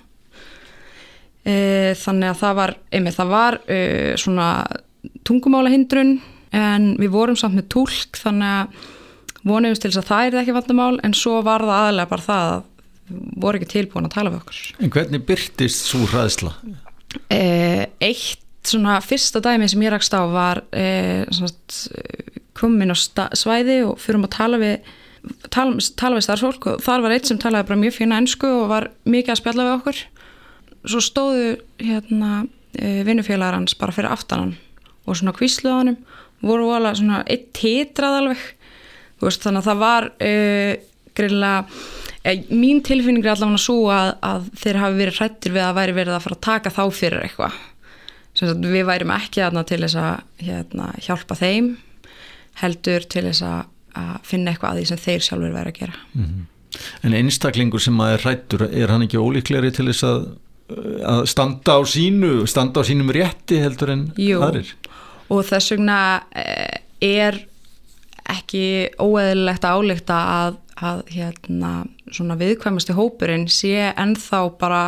e, 1.47 1.93
þannig 1.99 2.31
að 2.31 2.41
það 2.41 2.57
var 2.59 2.73
einmitt, 2.91 3.17
það 3.17 3.33
var 3.33 3.59
e, 3.71 3.79
svona 4.19 4.49
tungumála 5.27 5.71
hindrun 5.73 6.17
en 6.55 6.89
við 6.99 7.13
vorum 7.13 7.37
samt 7.39 7.57
með 7.57 7.69
tólk 7.75 8.19
þannig 8.19 8.53
að 8.53 8.87
vonumst 9.47 9.83
til 9.83 9.91
þess 9.91 10.01
að 10.01 10.09
það 10.09 10.27
er 10.27 10.41
ekki 10.41 10.57
vandamál 10.57 10.97
en 11.07 11.15
svo 11.15 11.37
var 11.45 11.63
það 11.63 11.85
aðlega 11.85 12.11
bara 12.11 12.27
það 12.27 12.51
að 12.55 12.65
voru 13.39 13.59
ekki 13.59 13.71
tilbúin 13.71 14.09
að 14.09 14.15
tala 14.17 14.33
við 14.33 14.41
okkur 14.41 14.61
En 14.83 14.91
hvernig 14.91 15.23
byrtist 15.27 15.87
svo 15.87 16.03
hraðsla? 16.11 16.51
E, 17.31 17.41
eitt 18.03 18.43
svona 18.67 18.97
fyrsta 18.99 19.39
dæmi 19.39 19.69
sem 19.71 19.83
ég 19.85 19.93
rakst 19.93 20.11
á 20.11 20.27
var 20.27 20.59
komin 22.57 22.91
á 22.91 22.97
svæði 22.97 23.77
og 23.87 24.01
fyrir 24.01 24.25
að 24.25 24.33
tala 24.35 24.59
við 24.59 24.89
tala, 25.53 25.77
tala 25.99 26.17
við 26.17 26.25
starfsfólk 26.27 26.69
og 26.71 26.83
þar 26.83 27.05
var 27.05 27.15
eitt 27.15 27.29
sem 27.29 27.39
talaði 27.41 27.69
bara 27.69 27.81
mjög 27.81 27.97
fina 27.97 28.19
ennsku 28.21 28.49
og 28.49 28.69
var 28.71 28.89
mikið 29.07 29.33
að 29.33 29.41
spjalla 29.41 29.67
við 29.67 29.75
okkur 29.77 30.01
svo 30.91 31.01
stóðu 31.03 31.55
hérna 31.81 32.45
e, 32.77 33.03
vinnufélagar 33.07 33.57
hans 33.57 33.75
bara 33.79 33.95
fyrir 33.95 34.11
aftanan 34.11 34.55
og 35.07 35.17
svona 35.17 35.35
kvísluðanum 35.35 35.97
voru 36.45 36.71
alveg 36.75 36.99
svona 36.99 37.23
eitt 37.25 37.49
titrað 37.57 38.19
alveg. 38.21 38.43
Veist, 39.23 39.41
þannig 39.41 39.63
að 39.63 39.69
það 39.71 39.79
var 39.81 40.09
e, 40.21 40.33
greinlega 41.17 41.63
e, 42.21 42.35
mín 42.51 42.83
tilfinning 42.85 43.25
er 43.25 43.33
allavega 43.33 43.63
svo 43.63 43.87
að, 43.93 44.11
að 44.21 44.51
þeir 44.61 44.81
hafi 44.83 44.99
verið 45.01 45.21
hrættir 45.21 45.55
við 45.55 45.65
að 45.65 45.79
væri 45.79 45.97
verið 45.97 46.17
að 46.17 46.27
fara 46.27 46.37
að 46.37 46.45
taka 46.49 46.75
þá 46.75 46.83
fyrir 46.93 47.25
eitthvað. 47.25 47.63
Við 48.37 48.83
værim 48.85 49.15
ekki 49.15 49.41
aðna 49.41 49.63
til 49.65 49.79
þess 49.81 49.97
að 49.97 50.45
hérna, 50.45 50.91
hjálpa 51.01 51.39
þeim 51.39 51.71
heldur 52.61 53.07
til 53.09 53.25
þess 53.25 53.45
að 53.47 54.21
finna 54.27 54.53
eitthvað 54.53 54.75
að 54.75 54.77
því 54.77 54.89
sem 54.91 55.01
þeir 55.01 55.25
sjálfur 55.25 55.55
væri 55.55 55.71
að 55.71 55.79
gera. 55.79 55.95
Mm 56.13 56.25
-hmm. 56.25 56.45
En 57.07 57.15
einstaklingur 57.17 57.81
sem 57.81 58.01
að 58.03 58.13
er 58.13 58.23
hrættur 58.25 58.63
er 58.67 58.91
hann 58.93 59.05
ekki 59.05 59.21
ólíkleri 59.21 59.71
til 59.73 59.87
þess 59.89 60.05
að, 60.07 60.27
að 60.67 61.25
standa 61.31 61.77
á 61.79 61.81
sínu 61.87 62.47
standa 62.49 62.83
á 62.83 62.87
sínum 62.87 63.11
rétti 63.13 63.61
heldur 63.63 63.93
en 63.93 64.07
aðrir. 64.17 64.73
Og 65.31 65.43
þess 65.47 65.73
vegna 65.75 65.99
eh, 66.35 66.79
er 67.03 67.39
ekki 68.27 68.91
óeðilegt 68.99 69.65
að 69.67 69.79
álíkta 69.79 70.17
að, 70.31 70.59
að 70.75 71.01
hérna, 71.15 71.71
viðkvæmasti 72.11 72.95
hópurinn 72.97 73.47
sé 73.51 73.91
ennþá 73.93 74.41
bara 74.59 74.81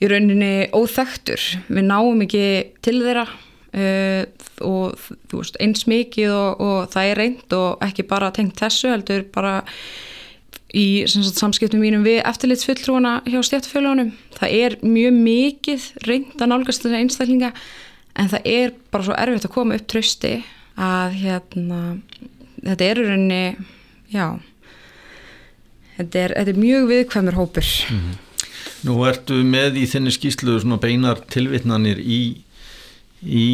í 0.00 0.08
rauninni 0.08 0.68
óþektur 0.76 1.40
við 1.68 1.86
náum 1.88 2.20
ekki 2.24 2.44
til 2.84 2.98
þeirra 3.02 3.26
uh, 3.28 4.22
og 4.64 5.00
veist, 5.32 5.58
eins 5.60 5.86
mikið 5.90 6.32
og, 6.34 6.62
og 6.64 6.78
það 6.92 7.10
er 7.10 7.20
reynd 7.20 7.56
og 7.56 7.84
ekki 7.84 8.06
bara 8.08 8.32
tengt 8.36 8.60
þessu 8.60 8.92
heldur 8.92 9.26
bara 9.32 9.60
í 10.74 10.86
sagt, 11.10 11.38
samskiptum 11.40 11.82
mínum 11.82 12.04
við 12.06 12.20
eftirlitsfulltrúana 12.28 13.20
hjá 13.26 13.40
stjættafélagunum 13.46 14.12
það 14.36 14.56
er 14.60 14.76
mjög 14.84 15.16
mikið 15.16 15.88
reynd 16.06 16.36
að 16.38 16.52
nálgast 16.52 16.84
þessar 16.84 17.00
einstaklinga 17.00 17.52
en 18.20 18.30
það 18.30 18.46
er 18.52 18.76
bara 18.90 19.06
svo 19.08 19.16
erfitt 19.18 19.48
að 19.48 19.56
koma 19.56 19.78
upp 19.78 19.88
trösti 19.90 20.36
að 20.80 21.18
hérna 21.24 21.80
þetta 22.62 22.86
er 22.86 23.02
rauninni 23.02 23.44
já 24.12 24.26
þetta 26.00 26.24
er, 26.24 26.34
þetta 26.38 26.52
er 26.54 26.60
mjög 26.60 26.88
viðkvæmur 26.90 27.38
hópur. 27.38 27.70
Mm 27.90 28.00
-hmm. 28.00 28.18
Nú 28.88 28.96
ertu 29.04 29.42
með 29.44 29.76
í 29.82 29.86
þenni 29.86 30.12
skýslu 30.14 30.56
svona 30.60 30.80
beinar 30.80 31.20
tilvittnanir 31.28 32.00
í, 32.00 32.40
í 33.22 33.48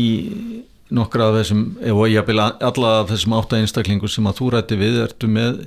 nokkra 0.95 1.31
af 1.31 1.41
þessum, 1.41 1.63
eða 1.83 2.09
jápil 2.13 2.39
alla 2.41 2.91
af 3.01 3.11
þessum 3.11 3.35
átta 3.35 3.59
einstaklingu 3.59 4.09
sem 4.09 4.27
að 4.27 4.39
þú 4.39 4.51
rætti 4.55 4.79
við, 4.79 5.01
ertu 5.03 5.27
með 5.27 5.65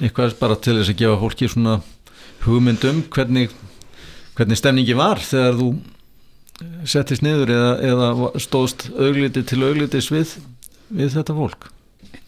eitthvað 0.00 0.38
bara 0.40 0.56
til 0.56 0.78
þess 0.78 0.92
að 0.92 1.00
gefa 1.02 1.18
fólki 1.20 1.48
svona 1.50 1.80
hugmyndum 2.42 3.04
hvernig, 3.12 3.52
hvernig 4.36 4.58
stemningi 4.58 4.96
var 4.98 5.20
þegar 5.22 5.58
þú 5.60 5.72
settist 6.88 7.24
niður 7.24 7.52
eða, 7.54 7.70
eða 7.90 8.08
stóðst 8.42 8.88
augliti 8.92 9.44
til 9.46 9.62
auglitis 9.66 10.10
við, 10.12 10.36
við 10.92 11.14
þetta 11.16 11.36
fólk? 11.36 11.68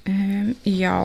Um, 0.09 0.55
já, 0.69 0.97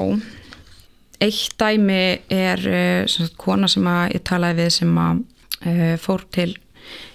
eitt 1.23 1.55
dæmi 1.59 2.01
er 2.33 2.63
uh, 2.63 3.03
svona 3.09 3.35
kona 3.39 3.69
sem 3.71 3.89
ég 4.13 4.23
talaði 4.27 4.63
við 4.63 4.73
sem 4.79 4.97
að 5.03 5.21
uh, 5.21 5.93
fór 6.01 6.25
til 6.35 6.51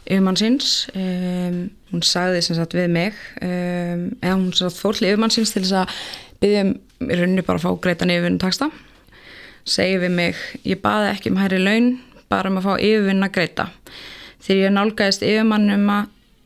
yfirmannsins. 0.04 0.72
Um, 0.94 1.60
hún 1.90 2.04
sagði 2.04 2.42
sem 2.44 2.58
sagt 2.58 2.76
við 2.76 2.90
mig. 2.94 3.20
Um, 3.40 4.10
eða 4.20 4.36
hún 4.36 4.50
sagt, 4.56 4.80
fór 4.80 4.98
til 4.98 5.10
yfirmannsins 5.10 5.54
til 5.54 5.64
þess 5.64 5.84
að 5.84 6.00
byggja 6.44 6.66
um 6.66 6.74
í 7.04 7.16
rauninni 7.18 7.44
bara 7.44 7.60
að 7.60 7.66
fá 7.66 7.80
greitan 7.84 8.12
yfirvinn 8.12 8.40
taksta 8.40 8.70
segi 9.64 10.00
við 10.02 10.16
mig, 10.16 10.40
ég 10.64 10.82
baði 10.82 11.12
ekki 11.12 11.32
um 11.32 11.40
hæri 11.40 11.60
laun 11.62 11.94
bara 12.32 12.50
um 12.50 12.58
að 12.60 12.66
fá 12.68 12.74
yfirvinn 12.76 13.26
að 13.26 13.34
greita 13.36 13.68
þegar 14.44 14.60
ég 14.60 14.74
nálgæðist 14.76 15.24
yfirmannum 15.24 15.92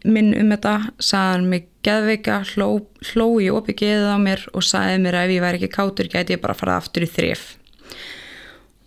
minn 0.09 0.31
um 0.39 0.53
þetta 0.55 0.75
sagðan 1.03 1.49
mig 1.51 1.67
geðveika, 1.85 2.43
hló, 2.55 2.85
hló 3.13 3.27
í 3.43 3.49
opið 3.51 4.07
á 4.07 4.19
mér 4.21 4.45
og 4.55 4.63
sagði 4.67 5.01
mér 5.03 5.19
að 5.19 5.29
ef 5.29 5.35
ég 5.35 5.45
væri 5.45 5.59
ekki 5.59 5.75
kátur 5.75 6.11
gæti 6.13 6.37
ég 6.37 6.43
bara 6.43 6.55
að 6.55 6.63
fara 6.63 6.79
aftur 6.79 7.07
í 7.07 7.11
þrif 7.11 7.49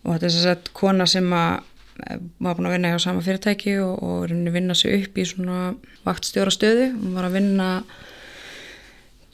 og 0.02 0.16
þetta 0.16 0.26
er 0.26 0.34
þess 0.34 0.50
að 0.52 0.72
kona 0.76 1.06
sem 1.06 1.28
að 1.36 1.60
var 2.42 2.56
búin 2.56 2.68
að 2.68 2.76
vinna 2.76 2.92
hjá 2.92 3.02
sama 3.04 3.22
fyrirtæki 3.24 3.76
og, 3.82 4.00
og 4.02 4.32
vinna 4.54 4.74
sig 4.74 5.04
upp 5.04 5.18
í 5.18 5.26
svona 5.28 5.74
vaktstjóra 6.06 6.52
stöðu. 6.54 6.88
Hún 6.96 7.16
var 7.16 7.28
að 7.28 7.36
vinna 7.38 7.68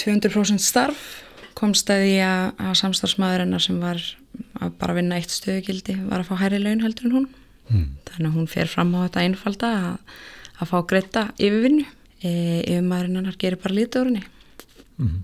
200% 0.03 0.63
starf. 0.63 1.07
Komst 1.59 1.91
að 1.91 2.05
því 2.05 2.17
að, 2.23 2.43
að 2.69 2.75
samstarfsmaður 2.83 3.45
hennar 3.47 3.65
sem 3.65 3.79
var 3.83 4.03
að 4.63 4.75
bara 4.81 4.97
vinna 4.99 5.19
eitt 5.19 5.33
stöðugildi 5.33 5.99
var 6.09 6.23
að 6.23 6.31
fá 6.31 6.43
hærri 6.43 6.61
laun 6.63 6.83
heldur 6.85 7.09
en 7.09 7.17
hún 7.17 7.29
mm. 7.69 7.87
þannig 8.11 8.29
að 8.31 8.37
hún 8.37 8.51
fer 8.51 8.71
fram 8.71 8.95
á 8.99 8.99
þetta 9.07 9.25
einfalda 9.25 9.73
að, 9.79 10.19
að 10.59 10.73
fá 10.73 10.79
greita 10.91 11.25
yfirvinnu 11.37 11.87
e, 11.87 12.31
yfirmaðurinn 12.65 13.21
hennar 13.21 13.41
gerir 13.41 13.63
bara 13.63 13.79
lítið 13.79 14.03
úr 14.03 14.13
henni 14.13 14.25
mm. 14.99 15.19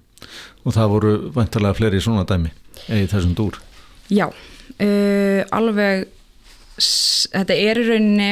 Og 0.64 0.73
það 0.73 0.93
voru 0.95 1.14
vantarlega 1.35 1.76
fleiri 1.76 1.99
svona 2.00 2.25
dæmi 2.25 2.49
eða 2.88 3.09
þessum 3.11 3.35
dúr? 3.37 3.59
Já, 4.09 4.25
uh, 4.31 5.41
alveg 5.53 6.07
þetta 6.79 7.57
er 7.57 7.81
í 7.81 7.85
rauninni 7.88 8.31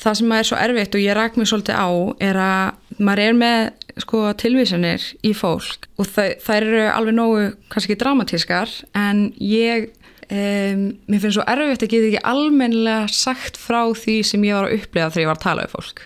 það 0.00 0.16
sem 0.20 0.32
er 0.36 0.46
svo 0.48 0.58
erfitt 0.60 0.96
og 0.96 1.02
ég 1.02 1.16
ræk 1.16 1.36
mér 1.36 1.50
svolítið 1.50 1.76
á 1.76 1.88
er 2.30 2.40
að 2.40 3.00
maður 3.00 3.24
er 3.26 3.36
með 3.36 3.58
sko, 4.00 4.24
tilvísanir 4.40 5.04
í 5.26 5.32
fólk 5.36 5.88
og 6.00 6.08
það, 6.08 6.34
það 6.44 6.60
eru 6.60 6.82
alveg 6.90 7.16
nógu 7.16 7.46
kannski 7.72 7.96
dramatískar 8.00 8.74
en 8.98 9.28
ég 9.42 9.88
um, 10.30 10.84
mér 11.10 11.22
finnst 11.22 11.38
svo 11.38 11.46
erfitt 11.46 11.86
að 11.86 11.94
geta 11.94 12.10
ekki 12.10 12.24
almenlega 12.32 13.08
sagt 13.14 13.60
frá 13.60 13.82
því 13.96 14.20
sem 14.26 14.44
ég 14.46 14.58
var 14.58 14.68
að 14.68 14.76
upplega 14.80 15.10
þegar 15.10 15.24
ég 15.24 15.32
var 15.32 15.40
að 15.40 15.46
tala 15.48 15.66
um 15.66 15.74
fólk 15.74 16.04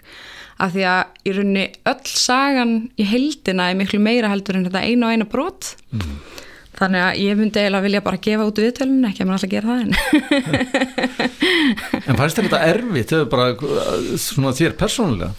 af 0.64 0.70
því 0.70 0.86
að 0.86 1.26
í 1.26 1.34
rauninni 1.34 1.66
öll 1.90 2.14
sagan 2.14 2.74
í 2.94 3.06
heldina 3.10 3.70
er 3.70 3.78
miklu 3.78 3.98
meira 4.02 4.30
heldur 4.30 4.60
en 4.60 4.68
þetta 4.68 4.84
eina 4.86 5.08
og 5.08 5.16
eina 5.16 5.28
brot 5.28 5.74
mm. 5.90 6.16
Þannig 6.74 7.04
að 7.04 7.18
ég 7.22 7.36
myndi 7.38 7.60
eiginlega 7.60 7.84
vilja 7.84 8.02
bara 8.02 8.18
gefa 8.18 8.46
út 8.48 8.58
viðtölun, 8.58 9.04
ekki 9.06 9.22
að 9.22 9.28
maður 9.28 9.36
alltaf 9.36 9.52
gera 9.52 9.68
það 9.68 9.82
en. 9.84 9.92
en 12.08 12.18
fannst 12.18 12.40
þetta 12.40 12.62
erfitt, 12.66 13.12
þau 13.12 13.28
bara 13.30 14.16
svona 14.18 14.50
þér 14.58 14.74
persónulega? 14.80 15.30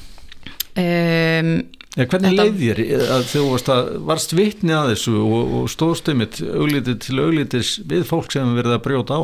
Um, 0.80 1.52
ja, 1.96 2.06
hvernig 2.06 2.36
leið 2.36 2.62
þér 2.62 2.84
að 3.18 3.26
þú 3.32 3.48
varst, 3.54 3.72
að, 3.74 3.90
varst 4.12 4.36
vitni 4.38 4.76
að 4.76 4.94
þessu 4.94 5.16
og, 5.24 5.56
og 5.62 5.72
stóðst 5.72 6.12
um 6.14 6.24
eitt 6.26 6.40
auglítið 6.44 7.02
til 7.08 7.18
auglítis 7.24 7.74
við 7.88 8.06
fólk 8.12 8.32
sem 8.36 8.56
verið 8.58 8.78
að 8.78 8.86
brjóta 8.86 9.20
á? 9.20 9.24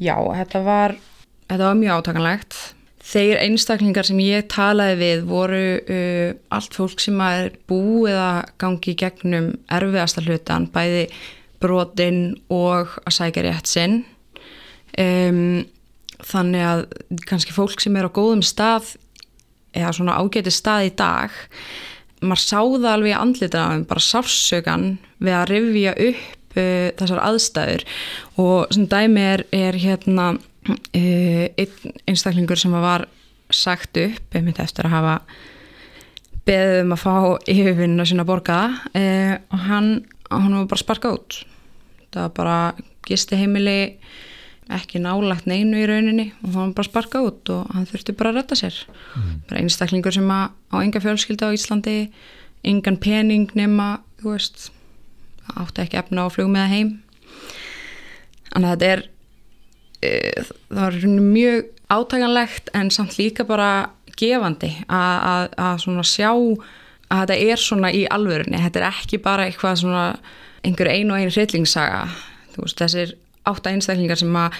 Já, 0.00 0.16
þetta 0.16 0.64
var, 0.64 0.98
þetta 1.46 1.64
var 1.66 1.80
mjög 1.80 2.00
átakanlegt 2.00 2.60
Þeir 3.10 3.40
einstaklingar 3.40 4.06
sem 4.06 4.18
ég 4.22 4.46
talaði 4.52 4.96
við 5.00 5.22
voru 5.26 5.64
uh, 5.80 6.28
allt 6.54 6.76
fólk 6.76 7.00
sem 7.02 7.16
er 7.24 7.54
búið 7.70 8.18
að 8.20 8.40
gangi 8.60 8.94
gegnum 9.00 9.48
erfiðasta 9.72 10.22
hlutan, 10.22 10.68
bæði 10.70 11.06
brotinn 11.60 12.22
og 12.52 12.92
að 13.02 13.16
sækja 13.16 13.44
rétt 13.48 13.70
sinn. 13.70 14.02
Um, 15.00 15.64
þannig 16.20 16.66
að 16.66 16.84
kannski 17.26 17.56
fólk 17.56 17.82
sem 17.82 17.96
er 17.96 18.06
á 18.06 18.14
góðum 18.14 18.44
stað 18.44 18.94
eða 19.76 19.92
svona 19.96 20.18
ágæti 20.20 20.52
stað 20.54 20.88
í 20.88 20.92
dag, 20.98 21.38
maður 22.20 22.44
sáða 22.44 22.94
alveg 22.94 23.14
í 23.14 23.18
andlitaðum, 23.18 23.86
bara 23.88 24.04
sársökan 24.04 24.90
við 25.22 25.36
að 25.36 25.48
rifja 25.52 25.94
upp 26.08 26.58
uh, 26.58 26.88
þessar 27.00 27.22
aðstæður. 27.28 27.86
Og 28.42 28.74
svona 28.74 28.92
dæmi 28.96 29.24
er, 29.36 29.46
er 29.56 29.80
hérna 29.80 30.32
uh, 30.36 31.46
einn 31.54 31.96
einstaklingur 32.10 32.60
sem 32.60 32.74
var 32.76 33.08
sagt 33.50 33.98
upp 33.98 34.36
einmitt 34.36 34.60
eftir 34.62 34.86
að 34.86 34.94
hafa 34.94 35.16
beðið 36.46 36.82
um 36.84 36.94
að 36.94 37.02
fá 37.02 37.14
yfirvinna 37.50 38.06
sína 38.08 38.26
borgaða 38.26 38.96
eh, 38.96 39.34
og 39.52 39.64
hann, 39.66 39.90
hann 40.30 40.56
var 40.56 40.68
bara 40.70 40.82
sparkað 40.82 41.16
út. 41.18 41.38
Það 42.10 42.22
var 42.24 42.34
bara 42.38 42.58
gisti 43.06 43.38
heimili 43.38 43.78
ekki 44.74 45.00
nálagt 45.02 45.48
neinu 45.50 45.80
í 45.80 45.86
rauninni 45.88 46.26
og 46.42 46.52
hann 46.54 46.70
var 46.70 46.76
bara 46.80 46.88
sparkað 46.88 47.28
út 47.28 47.52
og 47.54 47.70
hann 47.74 47.88
þurfti 47.90 48.14
bara 48.16 48.32
að 48.32 48.40
retta 48.40 48.58
sér. 48.58 48.76
Mm. 49.16 49.32
bara 49.48 49.62
einstaklingur 49.62 50.14
sem 50.14 50.30
að 50.30 50.44
á 50.70 50.76
enga 50.80 51.02
fjölskylda 51.02 51.50
á 51.50 51.56
Íslandi 51.56 51.96
engan 52.66 52.98
pening 53.00 53.50
nema 53.58 54.00
þú 54.20 54.34
veist 54.34 54.68
átti 55.56 55.84
ekki 55.84 55.98
efna 56.00 56.26
á 56.26 56.32
flugum 56.32 56.54
með 56.54 56.74
heim. 56.74 56.90
Þannig 58.50 58.68
að 58.68 58.74
þetta 58.74 58.90
er 58.90 59.02
e, 60.02 60.10
það 60.70 60.82
var 60.82 60.98
mjög 61.30 61.70
átæganlegt 61.90 62.70
en 62.78 62.92
samt 62.94 63.16
líka 63.18 63.46
bara 63.46 63.70
gefandi 64.20 64.70
að 64.90 65.80
svona 65.82 66.04
sjá 66.06 66.30
að 66.30 67.24
þetta 67.24 67.38
er 67.50 67.62
svona 67.62 67.90
í 67.94 68.04
alvörunni. 68.06 68.60
Þetta 68.60 68.82
er 68.82 68.88
ekki 68.90 69.20
bara 69.22 69.48
eitthvað 69.48 69.80
svona 69.82 70.04
einhver 70.66 70.90
einu 70.92 71.14
og 71.14 71.22
einu 71.22 71.34
hryllingssaga. 71.34 72.04
Þú 72.54 72.66
veist 72.66 72.82
þessir 72.82 73.16
átta 73.48 73.72
einstaklingar 73.72 74.20
sem 74.20 74.36
að 74.36 74.56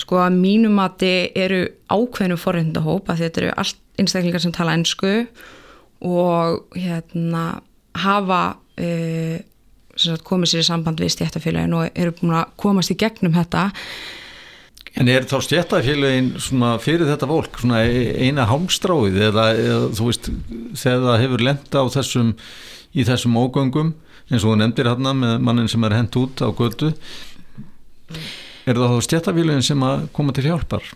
sko 0.00 0.20
að 0.22 0.38
mínumati 0.40 1.14
eru 1.36 1.64
ákveðinu 1.90 2.38
forrindahóp 2.40 3.10
að 3.10 3.24
þetta 3.24 3.42
eru 3.42 3.52
allt 3.60 3.80
einstaklingar 4.00 4.42
sem 4.42 4.54
tala 4.54 4.76
ennsku 4.78 5.12
og 6.06 6.78
hérna 6.78 7.44
hafa 8.00 8.42
uh, 8.80 9.36
komið 10.24 10.52
sér 10.52 10.62
í 10.62 10.68
samband 10.70 11.02
við 11.02 11.12
stjættafélagin 11.16 11.76
og 11.76 11.90
eru 11.92 12.14
búin 12.16 12.38
að 12.38 12.54
komast 12.60 12.94
í 12.94 12.96
gegnum 13.00 13.34
þetta. 13.36 13.68
En 14.98 15.10
er 15.12 15.26
þá 15.28 15.36
stjættafélagin 15.44 16.32
fyrir 16.82 17.06
þetta 17.10 17.28
fólk 17.30 17.60
eina 17.68 18.48
hámstráið 18.48 19.20
eða, 19.28 19.46
eða 19.58 19.90
þú 19.98 20.06
veist 20.08 20.30
þegar 20.80 21.04
það 21.06 21.24
hefur 21.24 21.44
lenda 21.50 21.84
á 21.84 21.86
þessum 21.98 22.32
í 22.90 23.04
þessum 23.06 23.36
ógöngum 23.38 23.92
eins 24.30 24.44
og 24.44 24.54
þú 24.54 24.56
nefndir 24.62 24.88
hérna 24.90 25.12
með 25.14 25.36
mannin 25.46 25.70
sem 25.70 25.84
er 25.86 25.98
hendt 25.98 26.16
út 26.18 26.42
á 26.42 26.48
götu 26.54 26.94
er 28.66 28.78
það 28.78 28.94
þá 28.94 29.08
stjættafélagin 29.08 29.66
sem 29.66 29.82
að 29.86 30.06
koma 30.16 30.34
til 30.36 30.46
hjálpar? 30.48 30.86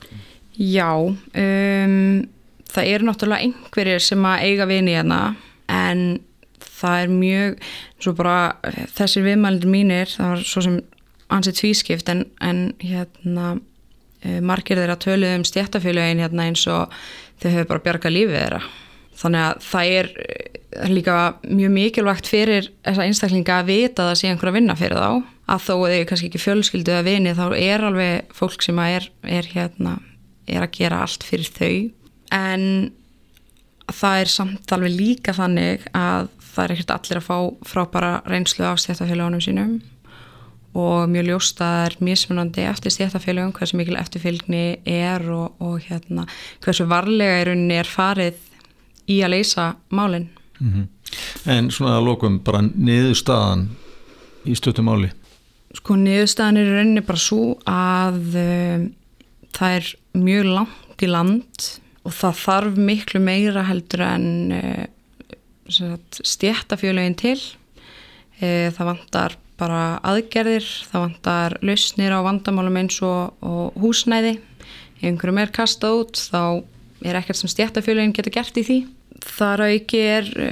Já 0.55 0.91
um, 0.95 1.99
það 2.71 2.93
eru 2.93 3.09
náttúrulega 3.09 3.49
einhverjir 3.49 4.05
sem 4.05 4.29
að 4.29 4.47
eiga 4.49 4.69
vini 4.71 4.95
hérna 4.97 5.21
en 5.71 6.05
það 6.75 7.03
er 7.03 7.13
mjög 7.13 7.69
svo 8.03 8.15
bara 8.19 8.39
þessir 8.97 9.25
viðmælindir 9.27 9.71
mínir 9.71 10.11
það 10.11 10.33
var 10.35 10.45
svo 10.49 10.65
sem 10.65 10.81
ansið 11.35 11.59
tvískipt 11.61 12.11
en, 12.13 12.25
en 12.45 12.65
hérna 12.83 13.55
e, 14.21 14.41
margir 14.45 14.79
þeirra 14.81 14.99
töluð 15.01 15.39
um 15.39 15.47
stjættafélagin 15.49 16.23
hérna 16.23 16.49
eins 16.49 16.65
og 16.71 16.93
þau 17.43 17.51
hefur 17.51 17.71
bara 17.73 17.85
bjargað 17.87 18.17
lífið 18.17 18.39
þeirra 18.39 18.61
þannig 19.15 19.47
að 19.47 19.65
það 19.69 19.93
er, 19.99 20.11
er 20.85 20.93
líka 20.93 21.19
mjög 21.47 21.75
mikilvægt 21.79 22.31
fyrir 22.31 22.71
þessa 22.83 23.07
einstaklinga 23.07 23.61
að 23.61 23.71
vita 23.71 24.05
að 24.05 24.11
það 24.11 24.21
sé 24.21 24.31
einhver 24.33 24.51
að 24.51 24.59
vinna 24.59 24.79
fyrir 24.79 25.01
þá 25.01 25.34
að 25.51 25.65
þó 25.67 25.73
að 25.75 25.95
þau 25.95 26.05
kannski 26.09 26.29
ekki 26.31 26.43
fjölskyldu 26.43 26.95
að 26.95 27.09
vini 27.11 27.37
þá 27.37 27.47
er 27.59 27.87
alveg 27.89 28.35
fólk 28.35 28.65
sem 28.65 28.79
er, 28.81 29.09
er 29.23 29.49
hérna 29.53 29.99
er 30.49 30.65
að 30.65 30.77
gera 30.77 31.03
allt 31.05 31.25
fyrir 31.25 31.51
þau. 31.53 31.75
En 32.35 32.65
það 33.93 34.21
er 34.23 34.33
samt 34.33 34.73
alveg 34.75 34.95
líka 34.97 35.35
þannig 35.37 35.85
að 35.97 36.31
það 36.55 36.65
er 36.65 36.75
ekkert 36.75 36.95
allir 36.95 37.21
að 37.21 37.27
fá 37.27 37.39
frábara 37.69 38.13
reynslu 38.31 38.65
af 38.69 38.81
stjættafélagunum 38.83 39.43
sínum. 39.45 39.75
Og 40.75 41.05
mjög 41.11 41.29
ljóst 41.29 41.61
að 41.63 41.75
það 41.75 41.85
er 41.87 41.97
mismunandi 42.09 42.65
eftir 42.67 42.95
stjættafélagum 42.95 43.53
hversu 43.55 43.79
mikil 43.79 43.99
eftirfylgni 44.01 44.65
er 44.91 45.23
og, 45.31 45.61
og 45.63 45.85
hérna 45.87 46.27
hversu 46.65 46.89
varlega 46.91 47.43
í 47.43 47.45
rauninni 47.51 47.79
er 47.79 47.91
farið 47.91 48.41
í 49.11 49.21
að 49.23 49.37
leysa 49.37 49.75
málinn 49.95 50.29
mm 50.59 50.73
-hmm. 50.73 50.87
En 51.47 51.71
svona 51.71 51.99
að 51.99 52.07
lókum 52.09 52.41
bara 52.45 52.63
niðurstaðan 52.63 53.69
í 54.45 54.55
stöttum 54.55 54.85
máli 54.85 55.11
Sko 55.75 55.97
niðurstaðan 55.99 56.61
er 56.61 56.73
rauninni 56.77 57.05
bara 57.05 57.21
svo 57.21 57.55
að 57.69 58.37
um, 58.41 58.89
það 59.55 59.79
er 59.79 59.89
mjög 60.25 60.51
langt 60.51 61.03
í 61.03 61.11
land 61.11 61.71
og 62.05 62.15
það 62.15 62.41
þarf 62.43 62.83
miklu 62.91 63.21
meira 63.25 63.65
heldur 63.67 64.05
en 64.07 64.29
uh, 64.55 64.85
stjættafjölögin 65.69 67.17
til. 67.17 67.39
E, 68.41 68.71
það 68.75 68.89
vantar 68.91 69.37
bara 69.61 69.99
aðgerðir, 70.05 70.67
það 70.91 71.05
vantar 71.07 71.57
lausnir 71.63 72.15
á 72.15 72.21
vandamálum 72.27 72.81
eins 72.81 72.99
og, 73.07 73.35
og 73.45 73.77
húsnæði. 73.81 74.37
Ef 74.99 75.07
einhverjum 75.09 75.41
er 75.43 75.55
kastað 75.55 76.01
út 76.03 76.21
þá 76.33 76.43
er 77.05 77.21
ekkert 77.21 77.41
sem 77.41 77.53
stjættafjölögin 77.53 78.15
getur 78.17 78.35
gert 78.35 78.59
í 78.61 78.67
því. 78.67 78.79
Þar 79.25 79.67
auki 79.71 80.03
er 80.03 80.31
e, 80.37 80.51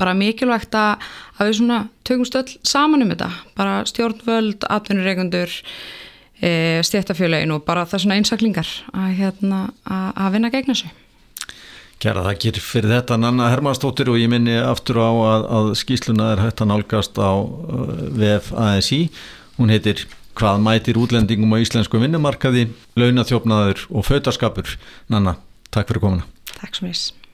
bara 0.00 0.16
mikilvægt 0.16 0.74
að, 0.76 1.10
að 1.38 1.50
við 1.50 1.58
svona 1.60 1.80
tökum 2.08 2.28
stöld 2.28 2.54
saman 2.66 3.04
um 3.04 3.12
þetta 3.12 3.30
bara 3.58 3.80
stjórnvöld, 3.88 4.64
atvinnureikundur 4.68 5.52
e, 6.40 6.52
stjættafjölögin 6.86 7.54
og 7.54 7.66
bara 7.68 7.86
það 7.88 8.06
svona 8.06 8.18
einsaklingar 8.20 8.72
að, 8.94 9.12
hérna, 9.20 9.62
að, 9.84 10.08
að 10.16 10.34
vinna 10.38 10.52
gegna 10.56 10.78
sig 10.82 10.96
Kjæra 12.00 12.22
þakkir 12.24 12.62
fyrir 12.64 12.94
þetta 12.94 13.18
Nanna 13.20 13.50
Hermannstóttir 13.52 14.08
og 14.08 14.16
ég 14.16 14.30
minni 14.32 14.54
aftur 14.56 15.02
á 15.04 15.12
að, 15.12 15.42
að 15.58 15.66
skýsluna 15.82 16.30
er 16.32 16.40
hægt 16.46 16.62
að 16.64 16.70
nálgast 16.70 17.20
á 17.20 17.32
uh, 17.36 17.90
VF 18.16 18.54
ASI. 18.56 19.02
Hún 19.58 19.68
heitir 19.68 20.06
Hvað 20.40 20.62
mætir 20.64 20.96
útlendingum 20.96 21.52
á 21.52 21.60
íslensku 21.60 22.00
vinnumarkaði, 22.00 22.70
launathjófnaður 22.96 23.84
og 23.92 24.06
fötaskapur. 24.08 24.76
Nanna, 25.12 25.36
takk 25.74 25.90
fyrir 25.90 26.06
komuna. 26.06 26.28
Takk 26.54 26.78
svo 26.78 26.88
mjög. 26.88 27.19